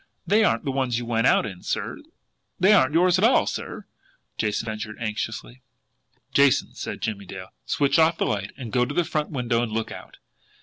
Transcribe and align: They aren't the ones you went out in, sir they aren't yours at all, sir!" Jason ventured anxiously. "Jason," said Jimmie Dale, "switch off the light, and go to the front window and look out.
They 0.25 0.43
aren't 0.43 0.65
the 0.65 0.71
ones 0.71 0.97
you 0.97 1.05
went 1.05 1.27
out 1.27 1.45
in, 1.45 1.61
sir 1.61 1.97
they 2.59 2.73
aren't 2.73 2.95
yours 2.95 3.19
at 3.19 3.23
all, 3.23 3.45
sir!" 3.45 3.85
Jason 4.35 4.65
ventured 4.65 4.97
anxiously. 4.99 5.61
"Jason," 6.33 6.73
said 6.73 7.01
Jimmie 7.03 7.27
Dale, 7.27 7.49
"switch 7.67 7.99
off 7.99 8.17
the 8.17 8.25
light, 8.25 8.51
and 8.57 8.71
go 8.73 8.83
to 8.83 8.95
the 8.95 9.03
front 9.03 9.29
window 9.29 9.61
and 9.61 9.71
look 9.71 9.91
out. 9.91 10.17